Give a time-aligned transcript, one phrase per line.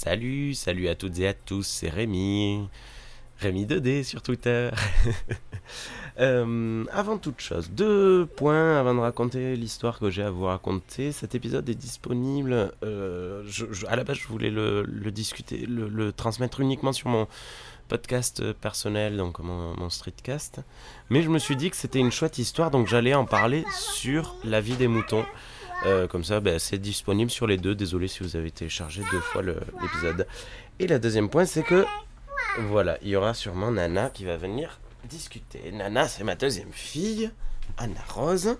[0.00, 2.68] Salut, salut à toutes et à tous, c'est Rémi.
[3.40, 4.70] Rémi 2D sur Twitter.
[6.20, 11.12] Euh, avant toute chose, deux points avant de raconter l'histoire que j'ai à vous raconter.
[11.12, 12.72] Cet épisode est disponible.
[12.82, 13.44] euh,
[13.86, 17.28] à la base, je voulais le, discuter, le, transmettre uniquement sur mon
[17.86, 20.60] podcast personnel, donc mon streetcast.
[21.08, 24.34] Mais je me suis dit que c'était une chouette histoire, donc j'allais en parler sur
[24.42, 25.24] la vie des moutons.
[25.86, 27.74] Euh, comme ça, ben, c'est disponible sur les deux.
[27.74, 30.26] Désolé si vous avez téléchargé deux fois l'épisode.
[30.78, 31.84] Et le deuxième point, c'est que
[32.60, 35.70] voilà, il y aura sûrement Nana qui va venir discuter.
[35.72, 37.30] Nana, c'est ma deuxième fille,
[37.76, 38.58] Anna Rose,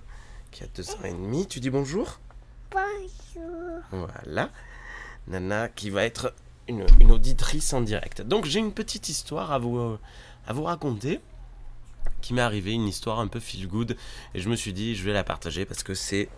[0.50, 1.46] qui a deux ans et demi.
[1.46, 2.20] Tu dis bonjour
[2.70, 3.80] Bonjour.
[3.90, 4.50] Voilà.
[5.26, 6.34] Nana qui va être
[6.68, 8.22] une, une auditrice en direct.
[8.22, 9.98] Donc j'ai une petite histoire à vous, euh,
[10.46, 11.20] à vous raconter
[12.20, 13.96] qui m'est arrivée, une histoire un peu feel good.
[14.34, 16.28] Et je me suis dit, je vais la partager parce que c'est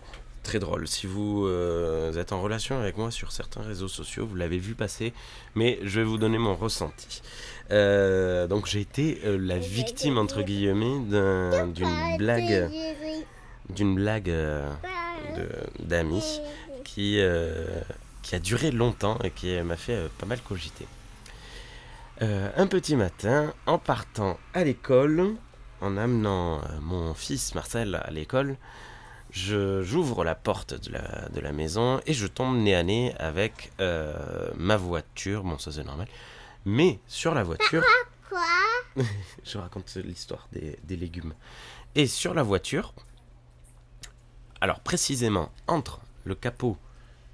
[0.42, 0.86] très drôle.
[0.88, 4.74] Si vous euh, êtes en relation avec moi sur certains réseaux sociaux, vous l'avez vu
[4.74, 5.12] passer,
[5.54, 7.22] mais je vais vous donner mon ressenti.
[7.70, 12.70] Euh, donc j'ai été euh, la victime, entre guillemets, d'un- d'une blague,
[13.68, 14.32] d'une blague
[15.78, 16.40] d'amis
[16.84, 17.20] qui,
[18.22, 20.86] qui a duré longtemps et qui m'a fait pas mal cogiter.
[22.20, 25.34] Un petit matin, en partant à l'école,
[25.80, 28.56] en amenant mon fils Marcel à l'école,
[29.32, 33.72] j'ouvre la porte de la, de la maison et je tombe nez à nez avec
[33.80, 35.44] euh, ma voiture.
[35.44, 36.08] Bon, ça c'est normal.
[36.64, 37.82] Mais sur la voiture,
[38.28, 38.44] Quoi?
[39.44, 41.34] Je raconte l'histoire des, des légumes.
[41.94, 42.94] Et sur la voiture,
[44.60, 46.76] alors précisément entre le capot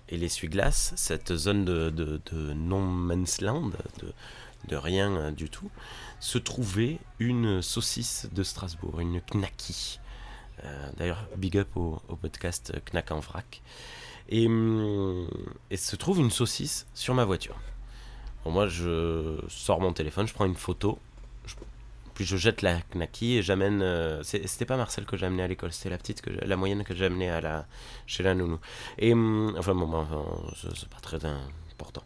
[0.08, 4.12] et l'essuie-glace, cette zone de, de, de no man's land, de,
[4.68, 5.70] de rien du tout,
[6.20, 10.00] se trouvait une saucisse de Strasbourg, une knacky.
[10.64, 13.62] Euh, D'ailleurs, big up au, podcast Knack en vrac.
[14.28, 15.28] Et, hum,
[15.70, 17.56] et se trouve une saucisse sur ma voiture.
[18.44, 20.98] Bon, moi, je sors mon téléphone, je prends une photo,
[22.14, 23.82] puis je jette la knacky et j'amène.
[23.82, 26.94] euh, c'était pas Marcel que j'amenais à l'école, c'était la petite, j'ai- la moyenne que
[26.94, 27.66] j'amenais à la,
[28.06, 28.58] chez la nounou.
[28.98, 30.06] Et hum, enfin, bon,
[30.56, 31.18] c'est- pas très
[31.72, 32.02] important.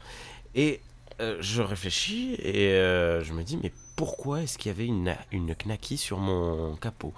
[0.54, 0.80] Et
[1.20, 5.14] euh, je réfléchis et euh, je me dis, mais pourquoi est-ce qu'il y avait une,
[5.32, 7.14] une knacky sur mon capot?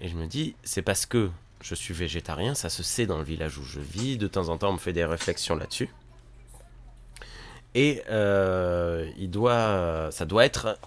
[0.00, 1.30] Et je me dis, c'est parce que
[1.60, 4.56] je suis végétarien, ça se sait dans le village où je vis, de temps en
[4.56, 5.90] temps on me fait des réflexions là-dessus.
[7.74, 10.78] Et euh, il doit, ça doit être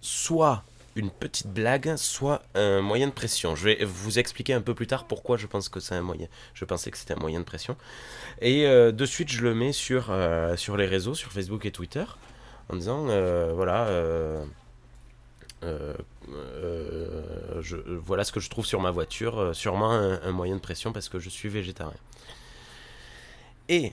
[0.00, 0.64] soit
[0.96, 3.56] une petite blague, soit un moyen de pression.
[3.56, 6.26] Je vais vous expliquer un peu plus tard pourquoi je pense que c'est un moyen.
[6.54, 7.76] Je pensais que c'était un moyen de pression.
[8.40, 11.70] Et euh, de suite, je le mets sur, euh, sur les réseaux, sur Facebook et
[11.70, 12.04] Twitter,
[12.68, 13.04] en disant
[13.54, 13.88] voilà.
[15.64, 15.94] Euh,
[16.30, 17.62] euh,
[18.02, 21.08] voilà ce que je trouve sur ma voiture, euh, sûrement un, moyen de pression parce
[21.08, 21.96] que je suis végétarien.
[23.68, 23.92] Et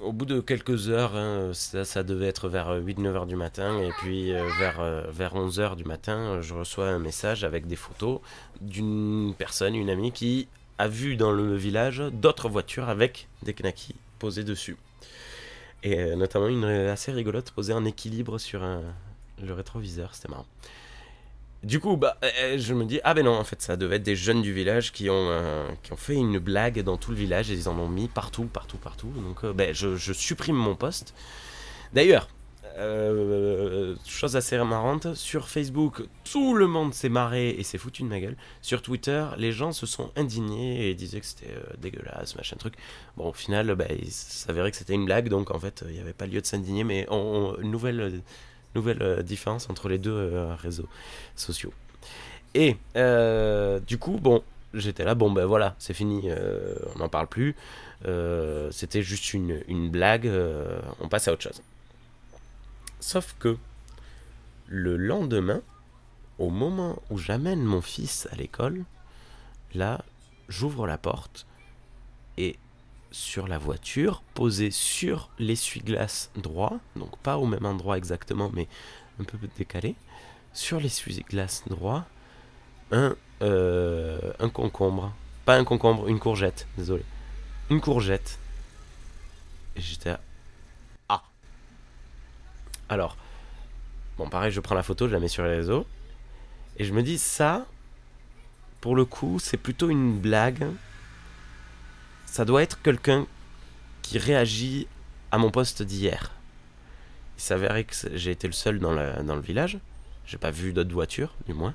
[0.00, 3.90] au bout de quelques heures, hein, ça, devait être vers 8-9 heures du matin, et
[3.98, 8.20] puis vers, euh, vers 11 heures du matin, je reçois un message avec des photos
[8.60, 10.48] d'une personne, une amie, qui
[10.78, 14.76] a vu dans le village d'autres voitures avec des knackis posés dessus.
[15.82, 18.82] Et notamment une assez rigolote posée en équilibre sur un-
[19.40, 20.46] le rétroviseur, c'était marrant.
[21.62, 24.02] Du coup, bah, euh, je me dis, ah ben non, en fait, ça devait être
[24.02, 27.16] des jeunes du village qui ont, euh, qui ont fait une blague dans tout le
[27.16, 29.12] village et ils en ont mis partout, partout, partout.
[29.14, 31.14] Donc, euh, ben, je, supprime mon post.
[31.92, 32.26] D'ailleurs,
[32.78, 38.08] euh, chose assez marrante, sur Facebook, tout le monde s'est marré et s'est foutu de
[38.08, 38.36] ma gueule.
[38.60, 42.74] Sur Twitter, les gens se sont indignés et disaient que c'était dégueulasse, machin truc.
[43.16, 46.00] Bon, au final, bah, il s'avérait que c'était une blague, donc en fait, il n'y
[46.00, 48.20] avait pas lieu de s'indigner, mais on, nouvelle,
[48.74, 50.88] nouvelle euh, différence entre les deux euh, réseaux
[51.36, 51.72] sociaux.
[52.54, 54.42] Et euh, du coup, bon,
[54.74, 56.28] j'étais là, bon ben voilà, c'est fini,
[56.94, 57.56] on n'en parle plus.
[58.70, 60.30] C'était juste une, blague,
[61.00, 61.62] on passe à autre chose.
[63.00, 63.56] Sauf que
[64.66, 65.62] le lendemain,
[66.38, 68.84] au moment où j'amène mon fils à l'école,
[69.74, 70.04] là,
[70.48, 71.46] j'ouvre la porte
[72.36, 72.56] et
[73.12, 78.66] sur la voiture, posée sur l'essuie-glace droit, donc pas au même endroit exactement, mais
[79.20, 79.94] un peu décalé,
[80.52, 82.04] sur l'essuie-glace droit,
[82.90, 85.14] un, euh, un concombre.
[85.44, 87.04] Pas un concombre, une courgette, désolé.
[87.70, 88.38] Une courgette.
[89.76, 90.20] Et j'étais à...
[91.08, 91.22] Ah.
[92.88, 93.16] Alors,
[94.18, 95.86] bon, pareil, je prends la photo, je la mets sur les réseaux.
[96.78, 97.66] Et je me dis, ça,
[98.80, 100.66] pour le coup, c'est plutôt une blague.
[102.32, 103.26] Ça doit être quelqu'un
[104.00, 104.86] qui réagit
[105.30, 106.32] à mon poste d'hier.
[107.36, 109.76] Il s'avérait que j'ai été le seul dans, le village.
[110.24, 111.74] J'ai pas vu d'autres voitures, du moins.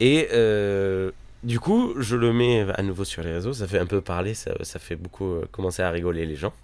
[0.00, 1.10] Et euh,
[1.42, 3.52] du coup, je le mets à nouveau sur les réseaux.
[3.52, 6.54] Ça fait un peu parler, ça, ça fait beaucoup euh, commencer à rigoler les gens.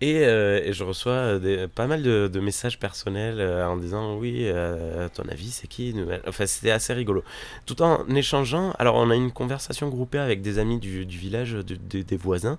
[0.00, 4.42] Et, euh, et je reçois des, pas mal de, messages personnels euh, en disant oui,
[4.44, 5.94] euh, ton avis, c'est qui
[6.26, 7.22] Enfin, c'était assez rigolo.
[7.64, 11.76] Tout en échangeant, alors on a une conversation groupée avec des amis du, village, de-
[11.76, 12.58] de- des voisins.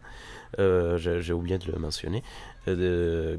[0.60, 2.24] Euh, J'ai oublié de le mentionner.
[2.68, 3.38] Euh,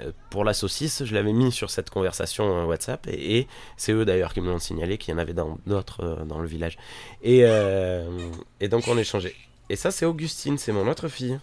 [0.00, 4.04] euh, pour la saucisse, je l'avais mis sur cette conversation euh, WhatsApp et, c'est eux
[4.04, 5.34] d'ailleurs qui me l'ont signalé qu'il y en avait
[5.66, 6.78] d'autres euh, dans le village.
[7.22, 8.04] Et, euh,
[8.70, 9.34] donc on échangeait.
[9.70, 11.40] Et ça, c'est Augustine, c'est mon autre fille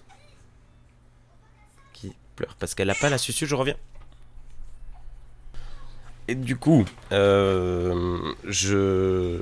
[2.35, 3.75] pleure parce qu'elle n'a pas la susu, je reviens.
[6.27, 8.17] Et du coup, euh,
[8.47, 9.37] je...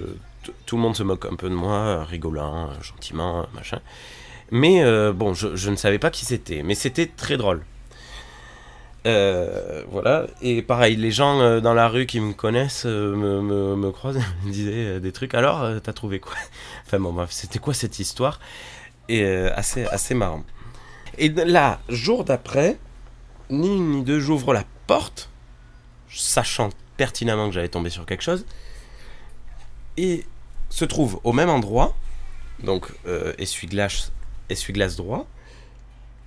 [0.65, 3.79] tout le monde se moque un peu de moi, rigolant, gentiment, machin.
[4.51, 7.63] Mais euh, bon, je, je ne savais pas qui c'était, mais c'était très drôle.
[9.05, 13.91] Euh, voilà, et pareil, les gens dans la rue qui me connaissent me, me, me
[13.91, 15.35] croisent me disaient des trucs.
[15.35, 16.33] Alors, t'as trouvé quoi?
[16.85, 18.39] Enfin bon, bref, c'était quoi cette histoire?
[19.09, 20.43] Et assez, assez marrant.
[21.19, 22.77] Et là, jour d'après,
[23.49, 25.29] ni une ni deux, j'ouvre la porte,
[26.09, 28.45] sachant pertinemment que j'allais tomber sur quelque chose,
[29.97, 30.25] et
[30.69, 31.93] se trouve au même endroit,
[32.63, 34.13] donc euh, essuie-glace
[34.49, 35.27] essuie-glace droit,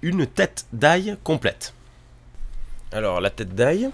[0.02, 1.72] une tête d'ail complète.
[2.92, 3.88] Alors la tête d'ail,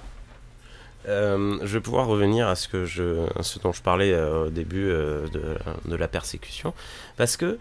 [1.06, 4.46] euh, je vais pouvoir revenir à ce, que je, à ce dont je parlais euh,
[4.46, 6.74] au début de, la persécution,
[7.16, 7.56] parce que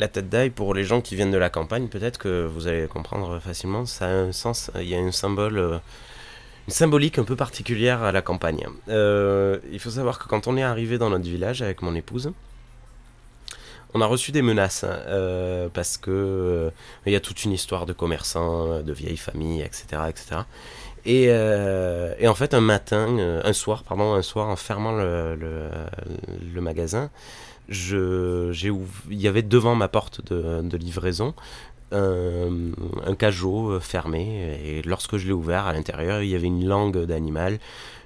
[0.00, 2.86] la tête d'ail, pour les gens qui viennent de la campagne, peut-être que vous allez
[2.88, 5.78] comprendre facilement, ça a un sens, il y a un symbole, euh,
[6.66, 8.66] une symbolique un peu particulière à la campagne.
[8.88, 12.32] Euh, il faut savoir que quand on est arrivé dans notre village avec mon épouse,
[13.92, 16.70] on a reçu des menaces euh, parce que
[17.04, 20.42] il y a toute une histoire de commerçants, de vieilles familles, etc., etc.
[21.04, 24.92] Et, euh, et en fait, un matin, euh, un soir, pardon, un soir, en fermant
[24.92, 27.10] le, magasin,
[27.68, 28.70] je, j'ai
[29.10, 31.34] il y avait devant ma porte de, livraison
[31.92, 32.50] un,
[33.06, 34.58] un cajot euh, fermé.
[34.64, 37.58] Et lorsque je l'ai ouvert, à l'intérieur, il y avait une langue d'animal,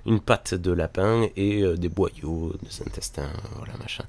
[0.07, 4.05] une patte de lapin et des boyaux, des intestins, voilà, machin.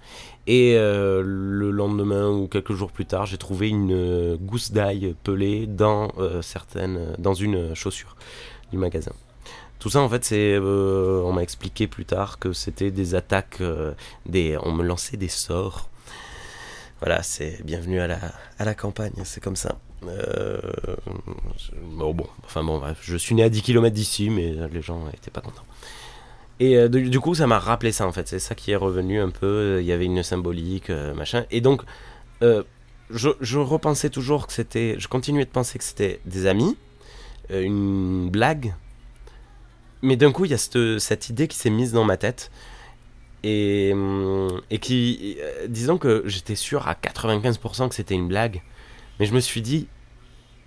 [0.46, 6.12] Et le lendemain ou quelques jours plus tard, j'ai trouvé une gousse d'ail pelée dans,
[6.42, 8.18] certaines, dans une chaussure
[8.72, 9.12] du magasin.
[9.80, 10.54] Tout ça, en fait, c'est.
[10.56, 13.58] euh, on m'a expliqué plus tard que c'était des attaques.
[13.62, 13.94] euh,
[14.26, 15.90] des, on me lançait des sorts.
[17.02, 18.18] Voilà, c'est bienvenue à la,
[18.58, 19.78] à la campagne, c'est comme ça.
[20.08, 20.60] Euh,
[21.84, 25.30] bon, enfin bon, bref, je suis né à 10 km d'ici, mais les gens étaient
[25.30, 25.66] pas contents.
[26.60, 29.30] Et du, coup, ça m'a rappelé ça en fait, c'est ça qui est revenu un
[29.30, 29.80] peu.
[29.82, 31.46] Il y avait une symbolique, machin.
[31.52, 31.82] Et donc,
[32.42, 34.96] je, je repensais toujours que c'était.
[34.98, 36.78] Je continuais de penser que c'était des amis,
[37.50, 38.74] une blague.
[40.02, 42.52] Mais d'un coup, il y a cette, cette idée qui s'est mise dans ma tête.
[43.44, 45.38] Et, hum, et qui.
[45.40, 48.62] euh, disons que j'étais sûr à 95% que c'était une blague.
[49.20, 49.88] Mais je me suis dit.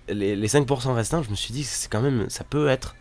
[0.07, 2.29] Les, les 5% restants, je me suis dit, c'est quand même.
[2.29, 2.95] Ça peut être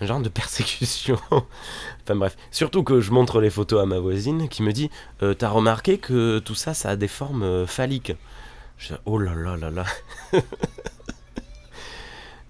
[0.00, 1.18] un genre de persécution.
[1.30, 2.36] enfin bref.
[2.50, 4.90] Surtout que je montre les photos à ma voisine qui me dit
[5.22, 8.12] euh, T'as remarqué que tout ça, ça a des formes euh, phalliques
[8.78, 9.84] Je dis, Oh là là là là.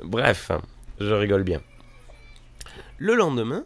[0.06, 0.50] bref,
[1.00, 1.60] je rigole bien.
[2.98, 3.64] Le lendemain,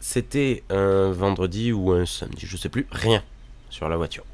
[0.00, 3.22] c'était un vendredi ou un samedi, je sais plus, rien
[3.70, 4.24] sur la voiture.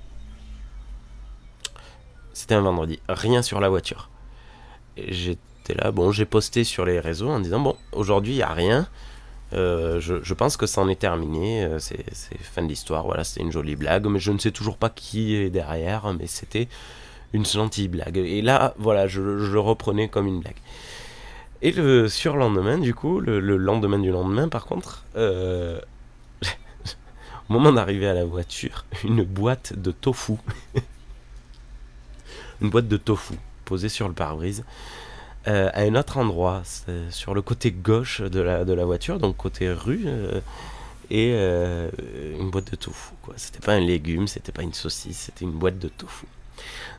[2.32, 4.08] C'était un vendredi, rien sur la voiture.
[4.96, 8.52] J'étais là, bon, j'ai posté sur les réseaux en disant bon, aujourd'hui il y a
[8.52, 8.88] rien.
[9.52, 13.04] Euh, je, pense que c'en est terminé, euh, c'est c'est fin de l'histoire.
[13.04, 16.28] Voilà, c'était une jolie blague, mais je ne sais toujours pas qui est derrière, mais
[16.28, 16.68] c'était
[17.32, 18.16] une gentille blague.
[18.16, 20.58] Et là, voilà, je, je le reprenais comme une blague.
[21.62, 25.78] Et le surlendemain, du coup, le, le lendemain du lendemain, par contre, euh,
[27.48, 30.34] au moment d'arriver à la voiture, une boîte de tofu.
[32.60, 34.64] une boîte de tofu posée sur le pare-brise.
[35.48, 36.62] euh, à un autre endroit,
[37.10, 40.40] sur le côté gauche de la, de la voiture, donc côté rue, euh,
[41.10, 41.32] et
[42.38, 43.14] une boîte de tofu.
[43.36, 46.26] C'était pas un légume, c'était pas une saucisse, c'était une boîte de tofu.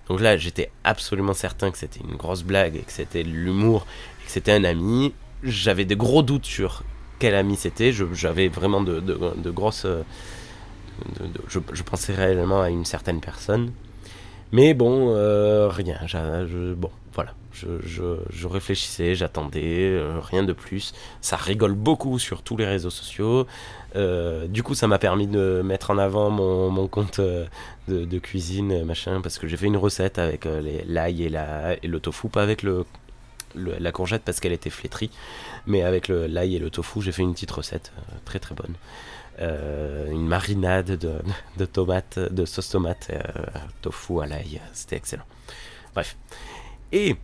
[0.09, 3.85] Donc là, j'étais absolument certain que c'était une grosse blague, et que c'était de l'humour,
[4.31, 5.13] c'était un ami.
[5.43, 6.83] J'avais de gros doutes sur
[7.19, 7.91] quel ami c'était.
[7.91, 9.83] J'avais vraiment de, grosses.
[9.85, 10.03] euh,
[11.49, 13.73] je, pensais réellement à une certaine personne.
[14.53, 15.97] Mais bon, euh, rien.
[16.07, 17.33] je- bon, voilà.
[17.51, 20.93] Je, réfléchissais, j'attendais, euh, rien de plus.
[21.19, 23.45] Ça rigole beaucoup sur tous les réseaux sociaux.
[24.47, 27.19] Du coup, ça m'a permis de mettre en avant mon, compte
[27.89, 30.47] de, cuisine, machin, parce que j'ai fait une recette avec
[30.87, 31.31] l'ail et,
[31.83, 32.85] et le tofu, pas avec le,
[33.55, 35.11] la courgette parce qu'elle était flétrie,
[35.65, 38.75] mais avec l'ail et le tofu, j'ai fait une petite recette euh, très très bonne.
[39.39, 41.13] Euh, une marinade de,
[41.57, 43.21] de tomates, de sauce tomate, euh,
[43.81, 45.25] tofu à l'ail, c'était excellent.
[45.93, 46.17] Bref.
[46.91, 47.15] Et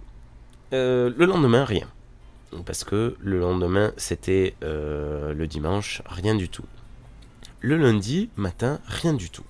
[0.72, 1.88] le lendemain, rien.
[2.66, 6.66] Parce que le lendemain, c'était le dimanche, rien du tout.
[7.62, 9.46] Le lundi matin, rien du tout.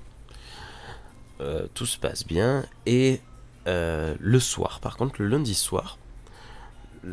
[1.73, 2.65] Tout se passe bien.
[2.85, 3.21] Et
[3.65, 5.97] le soir, par contre, le lundi soir,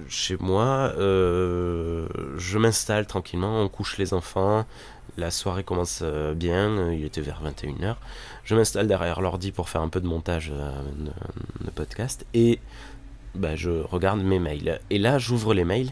[0.08, 4.66] chez moi, je m'installe tranquillement, on couche les enfants,
[5.16, 7.96] la soirée commence euh, bien, il était vers 21h.
[8.44, 10.72] Je m'installe derrière l'ordi pour faire un peu de montage euh,
[11.64, 12.58] de, podcast et
[13.34, 14.80] bah, je regarde mes mails.
[14.90, 15.90] Et là, j'ouvre les mails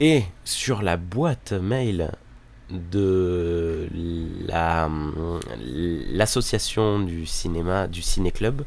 [0.00, 2.10] et sur la boîte mail
[2.70, 3.88] de
[6.12, 8.64] l'association du cinéma, du ciné-club,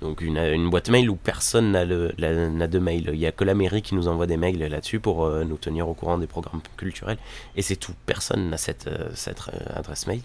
[0.00, 3.10] donc une, boîte mail où personne n'a de mail.
[3.12, 5.56] Il n'y a que la mairie qui nous envoie des mails là-dessus pour euh, nous
[5.56, 7.18] tenir au courant des programmes culturels.
[7.56, 7.94] Et c'est tout.
[8.04, 10.20] Personne n'a cette, euh, cette euh, adresse mail.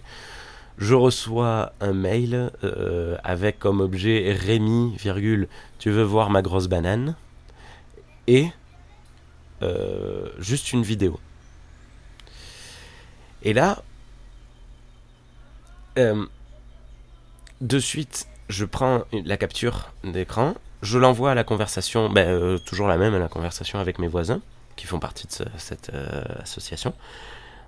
[0.78, 2.50] Je reçois un mail
[3.22, 5.46] avec comme objet Rémi, virgule,
[5.78, 7.16] tu veux voir ma grosse banane?
[8.26, 8.48] Et
[10.38, 11.20] juste une vidéo.
[13.42, 13.82] Et là,
[15.96, 22.88] de suite, je prends la capture d'écran, je l'envoie à la conversation, ben, euh, toujours
[22.88, 24.40] la même, à la conversation avec mes voisins,
[24.76, 26.92] qui font partie de cette euh, association,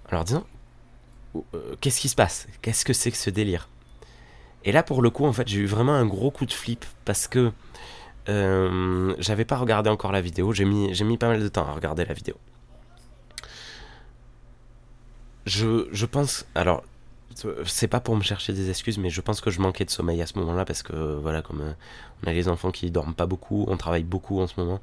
[0.08, 0.44] en leur disant
[1.36, 2.48] euh, Qu'est-ce qui se passe?
[2.62, 3.68] Qu'est-ce que c'est que ce délire?
[4.64, 6.84] Et là, pour le coup, en fait, j'ai eu vraiment un gros coup de flip
[7.04, 7.52] parce que
[8.26, 12.04] j'avais pas regardé encore la vidéo, j'ai mis, mis pas mal de temps à regarder
[12.04, 12.36] la vidéo.
[15.44, 16.46] Je, je pense.
[16.54, 16.84] Alors,
[17.64, 20.20] c'est pas pour me chercher des excuses, mais je pense que je manquais de sommeil
[20.22, 21.72] à ce moment-là parce que voilà, comme euh,
[22.22, 24.80] on a les enfants qui dorment pas beaucoup, on travaille beaucoup en ce moment.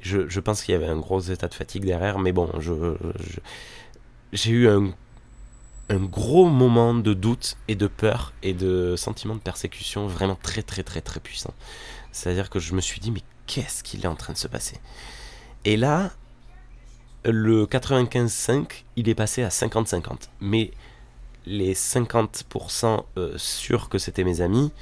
[0.00, 2.96] Je, je pense qu'il y avait un gros état de fatigue derrière, mais bon, je,
[4.32, 4.92] j'ai eu un,
[5.88, 10.62] un gros moment de doute et de peur et de sentiment de persécution vraiment très
[10.62, 11.54] très très très puissant.
[12.12, 14.76] C'est-à-dire que je me suis dit, mais qu'est-ce qu'il est en train de se passer?
[15.64, 16.10] Et là,
[17.24, 20.28] le 95-5, il est passé à 50-50.
[20.40, 20.72] Mais
[21.46, 24.72] les 50% euh, sûrs que c'était mes amis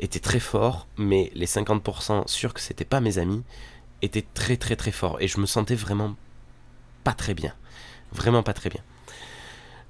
[0.00, 3.42] étaient très forts, mais les 50% sûrs que c'était pas mes amis
[4.02, 5.18] étaient très très très forts.
[5.20, 6.16] Et je me sentais vraiment
[7.04, 7.54] pas très bien.
[8.12, 8.80] Vraiment pas très bien.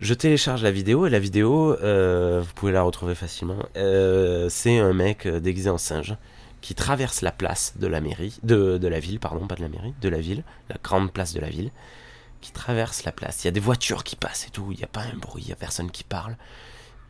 [0.00, 3.58] Je télécharge la vidéo et la vidéo, euh, vous pouvez la retrouver facilement.
[3.76, 6.16] Euh, c'est un mec déguisé en singe
[6.60, 9.68] qui traverse la place de la mairie, de, de la ville, pardon, pas de la
[9.68, 11.70] mairie, de la ville, la grande place de la ville
[12.42, 13.42] qui traverse la place.
[13.42, 14.68] Il y a des voitures qui passent et tout.
[14.72, 16.36] Il n'y a pas un bruit, il n'y a personne qui parle.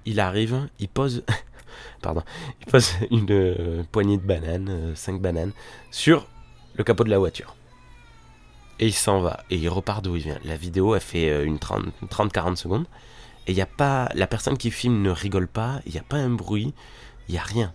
[0.05, 1.25] Il arrive, il pose,
[2.03, 2.23] pardon,
[2.61, 5.53] il pose une euh, poignée de bananes, euh, cinq bananes,
[5.91, 6.29] sur
[6.75, 7.57] le capot de la voiture.
[8.79, 9.45] Et il s'en va.
[9.51, 10.39] Et il repart d'où il vient.
[10.45, 12.87] La vidéo, elle fait euh, une 30-40 secondes.
[13.47, 14.09] Et il y a pas.
[14.15, 15.81] La personne qui filme ne rigole pas.
[15.87, 16.75] Il n'y a pas un bruit.
[17.29, 17.73] Il n'y a rien.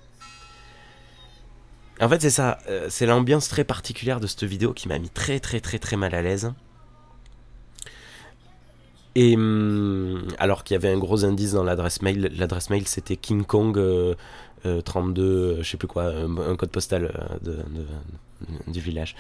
[2.00, 2.60] En fait, c'est ça.
[2.90, 6.14] c'est l'ambiance très particulière de cette vidéo qui m'a mis très, très, très, très mal
[6.14, 6.52] à l'aise.
[9.20, 13.16] Et hum, alors qu'il y avait un gros indice dans l'adresse mail, l'adresse mail c'était
[13.16, 17.12] King Kong 32, euh, euh, je sais plus quoi, un, code postal
[17.48, 17.64] euh,
[18.68, 19.16] du village.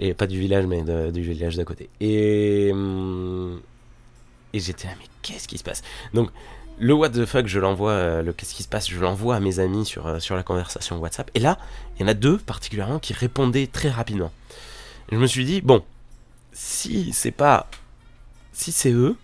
[0.00, 1.88] Et pas du village, mais du village d'à côté.
[2.00, 3.60] Et, hum,
[4.52, 5.82] et j'étais là, mais qu'est-ce qui se passe?
[6.12, 6.30] Donc,
[6.80, 9.60] le what the fuck, je l'envoie, le qu'est-ce qui se passe, je l'envoie à mes
[9.60, 11.30] amis sur, sur la conversation WhatsApp.
[11.34, 11.56] Et là,
[11.94, 14.32] il y en a deux particulièrement qui répondaient très rapidement.
[15.12, 15.84] je me suis dit, bon,
[16.52, 17.70] si c'est pas.
[18.52, 19.16] Si c'est eux,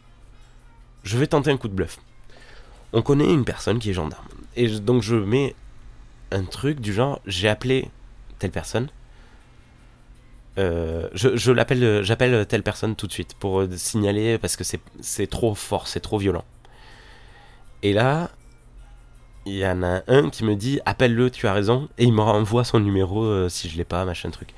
[1.03, 1.99] je vais tenter un coup de bluff.
[2.93, 4.27] On connaît une personne qui est gendarme.
[4.57, 5.55] Et donc je mets
[6.31, 7.89] un truc du genre, j'ai appelé
[8.39, 8.89] telle personne.
[10.59, 15.55] Euh, je, l'appelle, j'appelle telle personne tout de suite pour signaler parce que c'est trop
[15.55, 16.45] fort, c'est trop violent.
[17.83, 18.31] Et là,
[19.47, 22.21] il y en a un qui me dit appelle-le, tu as raison, et il me
[22.21, 24.55] renvoie son numéro euh, si je l'ai pas, machin truc.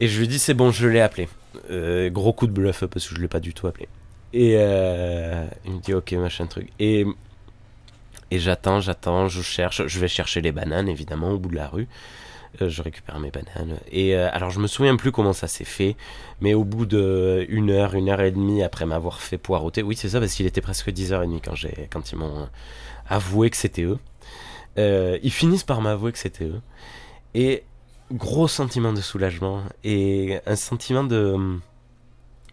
[0.00, 1.28] Et je lui dis c'est bon, je l'ai appelé.
[1.70, 3.88] Euh, gros coup de bluff parce que je l'ai pas du tout appelé.
[4.32, 6.68] Et euh, il me dit ok machin truc.
[6.78, 7.06] Et,
[8.30, 11.68] et j'attends, j'attends, je cherche, je vais chercher les bananes évidemment au bout de la
[11.68, 11.88] rue.
[12.60, 13.78] Euh, je récupère mes bananes.
[13.90, 15.96] Et euh, alors je me souviens plus comment ça s'est fait,
[16.40, 19.96] mais au bout de une heure, une heure et demie après m'avoir fait poireauter, oui
[19.96, 22.48] c'est ça parce qu'il était presque 10h30 quand, j'ai, quand ils m'ont
[23.08, 23.98] avoué que c'était eux.
[24.76, 26.60] ils finissent par m'avouer que c'était eux.
[27.34, 27.64] Et
[28.12, 31.60] gros sentiment de soulagement et un sentiment de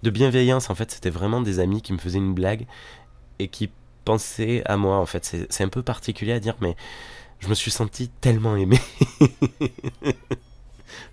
[0.04, 0.70] de bienveillance.
[0.70, 2.66] En fait, c'était vraiment des amis qui me faisaient une blague
[3.40, 3.70] et qui
[4.06, 4.98] pensaient à moi.
[4.98, 6.76] En fait, c'est un peu particulier à dire, mais
[7.40, 8.80] je me suis senti tellement aimé.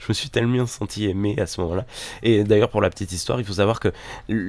[0.04, 1.86] je me suis tellement senti aimé à ce moment-là.
[2.22, 3.88] Et d'ailleurs, pour la petite histoire, il faut savoir que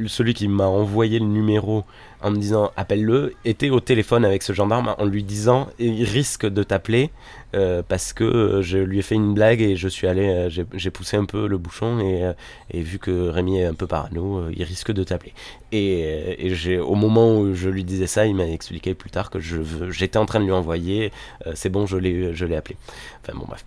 [0.07, 1.85] celui qui m'a envoyé le numéro
[2.21, 6.45] en me disant appelle-le était au téléphone avec ce gendarme en lui disant il risque
[6.45, 7.11] de t'appeler
[7.55, 10.91] euh, parce que je lui ai fait une blague et je suis allé, euh, j'ai
[10.91, 12.33] poussé un peu le bouchon et, euh,
[12.71, 15.33] et, vu que Rémi est un peu parano, il risque de t'appeler.
[15.71, 19.39] Et, et au moment où je lui disais ça, il m'a expliqué plus tard que
[19.39, 21.11] j'étais en train de lui envoyer,
[21.53, 22.75] c'est bon, je l'ai appelé.
[23.23, 23.65] Enfin bon, bref.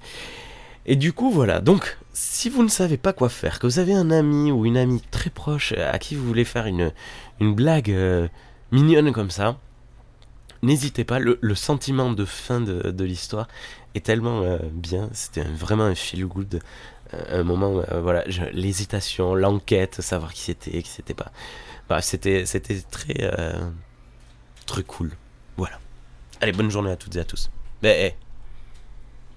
[0.91, 1.61] Et du coup, voilà.
[1.61, 4.79] Donc, si vous ne savez pas quoi faire, que vous avez un ami ou une
[4.79, 6.93] amie très proche à qui vous voulez faire une,
[7.41, 8.27] une blague euh,
[8.73, 9.59] mignonne comme ça,
[10.63, 11.19] n'hésitez pas.
[11.19, 13.49] Le, sentiment de fin de, l'histoire
[13.95, 15.11] est tellement euh, bien.
[15.13, 16.61] C'était vraiment un feel good.
[17.13, 21.33] Euh, un moment, voilà, l'hésitation, l'enquête, savoir qui c'était, qui c'était pas.
[21.91, 23.31] Bah, c'était, c'était très,
[24.65, 25.13] très cool.
[25.59, 25.79] Voilà.
[26.41, 27.51] Allez, bonne journée à toutes et à tous.
[27.83, 28.13] Ben,